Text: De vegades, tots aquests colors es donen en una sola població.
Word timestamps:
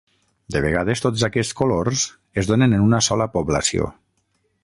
De 0.53 0.61
vegades, 0.65 1.03
tots 1.05 1.25
aquests 1.27 1.57
colors 1.59 2.07
es 2.43 2.51
donen 2.53 2.75
en 2.79 2.87
una 2.89 3.03
sola 3.09 3.31
població. 3.39 3.93